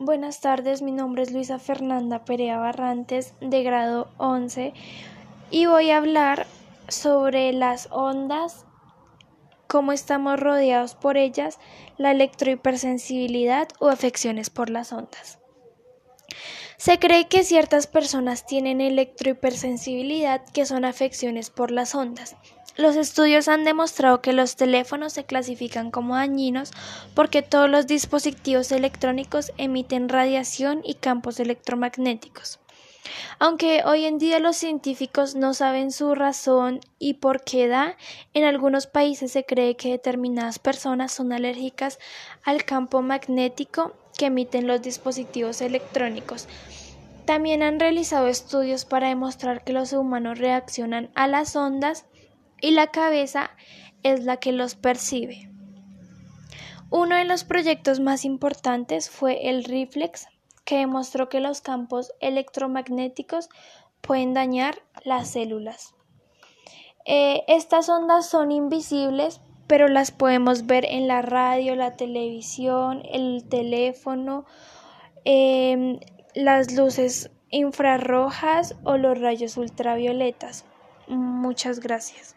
Buenas 0.00 0.40
tardes, 0.40 0.82
mi 0.82 0.90
nombre 0.90 1.22
es 1.22 1.30
Luisa 1.30 1.60
Fernanda 1.60 2.24
Perea 2.24 2.58
Barrantes 2.58 3.34
de 3.40 3.62
grado 3.62 4.10
11 4.16 4.74
y 5.52 5.66
voy 5.66 5.92
a 5.92 5.98
hablar 5.98 6.48
sobre 6.88 7.52
las 7.52 7.86
ondas, 7.92 8.66
cómo 9.68 9.92
estamos 9.92 10.40
rodeados 10.40 10.96
por 10.96 11.16
ellas, 11.16 11.60
la 11.96 12.10
electrohipersensibilidad 12.10 13.68
o 13.78 13.88
afecciones 13.88 14.50
por 14.50 14.68
las 14.68 14.92
ondas. 14.92 15.38
Se 16.76 16.98
cree 16.98 17.28
que 17.28 17.44
ciertas 17.44 17.86
personas 17.86 18.46
tienen 18.46 18.80
electrohipersensibilidad 18.80 20.44
que 20.52 20.66
son 20.66 20.84
afecciones 20.84 21.50
por 21.50 21.70
las 21.70 21.94
ondas. 21.94 22.34
Los 22.76 22.96
estudios 22.96 23.46
han 23.46 23.62
demostrado 23.62 24.20
que 24.20 24.32
los 24.32 24.56
teléfonos 24.56 25.12
se 25.12 25.24
clasifican 25.24 25.92
como 25.92 26.16
dañinos 26.16 26.72
porque 27.14 27.40
todos 27.42 27.70
los 27.70 27.86
dispositivos 27.86 28.72
electrónicos 28.72 29.52
emiten 29.58 30.08
radiación 30.08 30.80
y 30.84 30.94
campos 30.94 31.38
electromagnéticos. 31.38 32.58
Aunque 33.38 33.82
hoy 33.84 34.06
en 34.06 34.18
día 34.18 34.40
los 34.40 34.56
científicos 34.56 35.36
no 35.36 35.54
saben 35.54 35.92
su 35.92 36.16
razón 36.16 36.80
y 36.98 37.14
por 37.14 37.44
qué 37.44 37.68
da, 37.68 37.96
en 38.32 38.44
algunos 38.44 38.88
países 38.88 39.30
se 39.30 39.44
cree 39.44 39.76
que 39.76 39.90
determinadas 39.90 40.58
personas 40.58 41.12
son 41.12 41.32
alérgicas 41.32 42.00
al 42.42 42.64
campo 42.64 43.02
magnético 43.02 43.94
que 44.18 44.26
emiten 44.26 44.66
los 44.66 44.82
dispositivos 44.82 45.60
electrónicos. 45.60 46.48
También 47.24 47.62
han 47.62 47.78
realizado 47.78 48.26
estudios 48.26 48.84
para 48.84 49.08
demostrar 49.08 49.62
que 49.62 49.72
los 49.72 49.92
humanos 49.92 50.38
reaccionan 50.38 51.10
a 51.14 51.26
las 51.28 51.54
ondas 51.56 52.04
y 52.64 52.70
la 52.70 52.86
cabeza 52.86 53.50
es 54.02 54.24
la 54.24 54.38
que 54.38 54.50
los 54.50 54.74
percibe. 54.74 55.50
Uno 56.88 57.14
de 57.14 57.26
los 57.26 57.44
proyectos 57.44 58.00
más 58.00 58.24
importantes 58.24 59.10
fue 59.10 59.50
el 59.50 59.64
Reflex, 59.64 60.28
que 60.64 60.78
demostró 60.78 61.28
que 61.28 61.40
los 61.40 61.60
campos 61.60 62.12
electromagnéticos 62.20 63.50
pueden 64.00 64.32
dañar 64.32 64.80
las 65.04 65.28
células. 65.32 65.94
Eh, 67.04 67.42
estas 67.48 67.90
ondas 67.90 68.30
son 68.30 68.50
invisibles, 68.50 69.42
pero 69.66 69.86
las 69.88 70.10
podemos 70.10 70.64
ver 70.64 70.86
en 70.86 71.06
la 71.06 71.20
radio, 71.20 71.76
la 71.76 71.96
televisión, 71.96 73.02
el 73.12 73.46
teléfono, 73.46 74.46
em, 75.26 76.00
las 76.34 76.72
luces 76.72 77.30
infrarrojas 77.50 78.74
o 78.84 78.96
los 78.96 79.20
rayos 79.20 79.58
ultravioletas. 79.58 80.64
Muchas 81.08 81.80
gracias. 81.80 82.36